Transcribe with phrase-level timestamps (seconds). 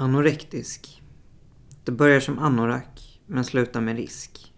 [0.00, 1.02] Anorektisk.
[1.84, 4.52] Det börjar som anorak men slutar med risk.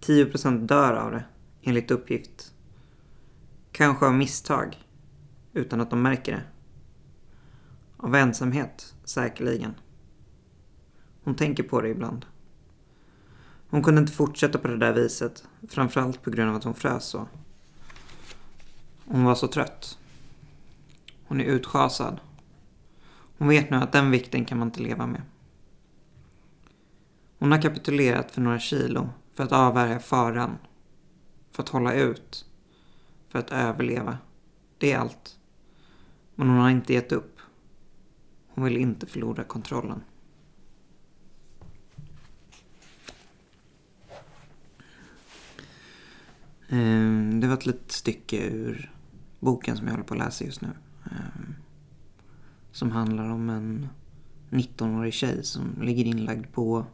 [0.00, 1.24] 10% dör av det,
[1.62, 2.54] enligt uppgift.
[3.72, 4.84] Kanske av misstag,
[5.52, 6.42] utan att de märker det.
[7.96, 9.74] Av ensamhet, säkerligen.
[11.24, 12.26] Hon tänker på det ibland.
[13.70, 17.04] Hon kunde inte fortsätta på det där viset, framförallt på grund av att hon frös
[17.04, 17.28] så.
[19.04, 19.98] Hon var så trött.
[21.24, 22.20] Hon är utschasad.
[23.40, 25.22] Hon vet nu att den vikten kan man inte leva med.
[27.38, 30.58] Hon har kapitulerat för några kilo för att avvärja faran.
[31.52, 32.44] För att hålla ut.
[33.28, 34.18] För att överleva.
[34.78, 35.38] Det är allt.
[36.34, 37.38] Men hon har inte gett upp.
[38.48, 40.02] Hon vill inte förlora kontrollen.
[46.68, 48.92] Ehm, det var ett litet stycke ur
[49.38, 50.70] boken som jag håller på att läsa just nu.
[52.72, 53.88] Som handlar om en
[54.50, 56.86] 19-årig tjej som ligger inlagd på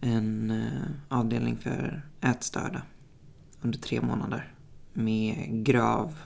[0.00, 2.82] en eh, avdelning för ätstörda
[3.60, 4.54] under tre månader
[4.92, 6.18] med grav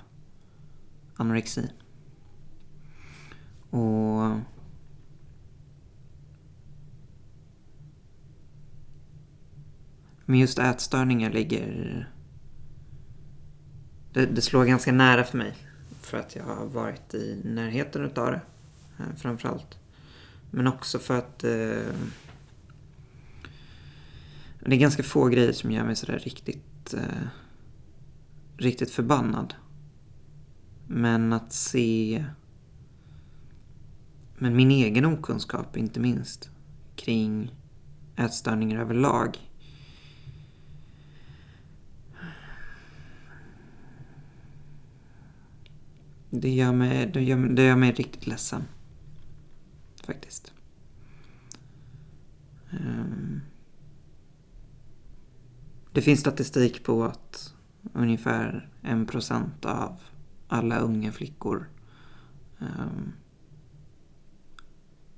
[1.16, 1.70] anorexi.
[3.70, 4.38] Och
[10.28, 12.08] Men just ätstörningar ligger...
[14.12, 15.54] Det, det, slår ganska nära för mig.
[16.08, 18.40] För att jag har varit i närheten utav det.
[18.98, 19.78] Eh, framförallt.
[20.50, 21.44] Men också för att...
[21.44, 21.94] Eh,
[24.60, 26.94] det är ganska få grejer som gör mig sådär riktigt...
[26.94, 27.28] Eh,
[28.56, 29.54] riktigt förbannad.
[30.86, 32.24] Men att se...
[34.38, 36.50] Men min egen okunskap, inte minst.
[36.96, 37.54] Kring
[38.16, 39.47] ätstörningar överlag
[46.30, 48.64] Det gör mig, det gör, det gör mig riktigt ledsen.
[50.04, 50.52] Faktiskt.
[52.70, 53.40] Ehm.
[55.92, 57.54] Det finns statistik på att
[57.92, 60.00] ungefär en procent av
[60.48, 61.68] alla unga flickor
[62.58, 63.12] um,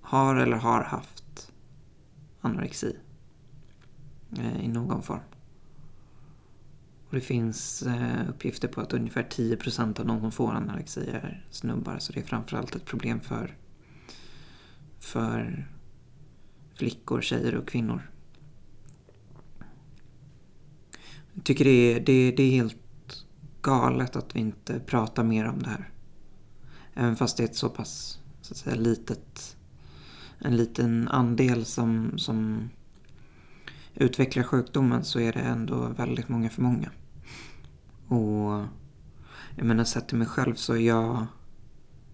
[0.00, 1.52] har eller har haft
[2.40, 2.96] anorexi
[4.38, 5.20] uh, i någon form.
[7.10, 11.46] Och det finns eh, uppgifter på att ungefär 10% av de som får anorexi är
[11.50, 11.98] snubbar.
[11.98, 13.56] Så det är framförallt ett problem för,
[14.98, 15.66] för
[16.74, 18.10] flickor, tjejer och kvinnor.
[21.34, 22.76] Jag tycker det är, det, det är helt
[23.62, 25.90] galet att vi inte pratar mer om det här.
[26.94, 29.56] Även fast det är ett så pass, så att säga, litet,
[30.38, 32.70] en liten andel som, som
[33.94, 36.90] utvecklar sjukdomen så är det ändå väldigt många för många.
[38.10, 38.66] Och
[39.56, 41.26] jag menar sett till mig själv så jag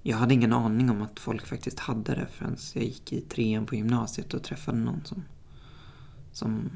[0.06, 3.66] jag hade ingen aning om att folk faktiskt hade det förrän jag gick i trean
[3.66, 5.24] på gymnasiet och träffade någon som,
[6.32, 6.70] som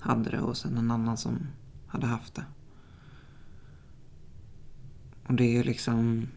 [0.00, 1.46] hade det och sen en annan som
[1.86, 2.44] hade haft det.
[5.26, 6.28] Och det är liksom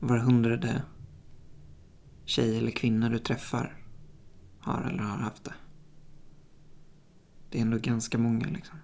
[0.00, 0.82] var hundrade
[2.24, 3.76] tjej eller kvinna du träffar
[4.60, 5.54] har eller har haft det.
[7.50, 8.78] Det är ändå ganska många liksom.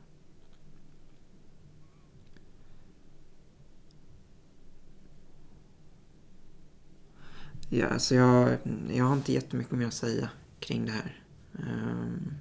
[7.72, 8.58] Ja, alltså jag,
[8.90, 11.22] jag har inte jättemycket mer att säga kring det här.
[11.52, 12.34] Um,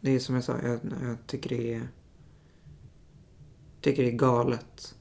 [0.00, 1.88] det är som jag sa, jag, jag tycker det är
[3.80, 4.94] tycker det är galet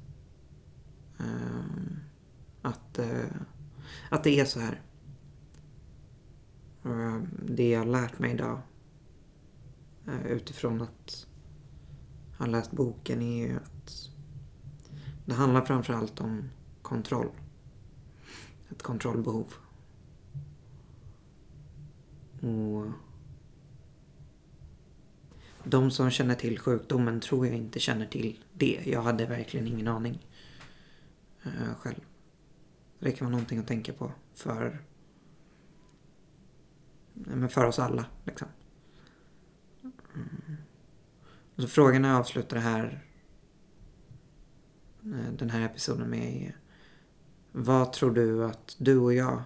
[1.17, 1.99] um,
[2.61, 3.25] att, uh,
[4.09, 4.81] att det är så här.
[6.85, 8.61] Uh, det jag har lärt mig idag
[10.07, 11.27] uh, utifrån att
[12.37, 14.14] ha läst boken är ju att
[15.25, 16.49] det handlar framförallt om
[16.81, 17.29] kontroll.
[18.69, 19.53] Ett kontrollbehov.
[22.41, 22.85] Och
[25.63, 28.81] de som känner till sjukdomen tror jag inte känner till det.
[28.85, 30.27] Jag hade verkligen ingen aning
[31.45, 32.01] uh, själv.
[32.99, 34.65] Det kan vara någonting att tänka på för,
[37.15, 38.05] eh, men för oss alla.
[38.23, 38.47] Liksom.
[39.83, 40.57] Mm.
[41.57, 43.05] Så frågan är avslutar här
[45.05, 46.55] Eh, den här episoden med är
[47.51, 49.43] vad tror du att du och jag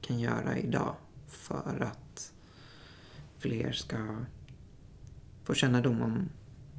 [0.00, 0.94] kan göra idag
[1.26, 2.32] för att
[3.38, 4.16] fler ska
[5.44, 6.28] få kännedom om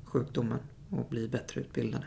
[0.06, 0.60] sjukdomen
[0.90, 2.06] och bli bättre utbildade?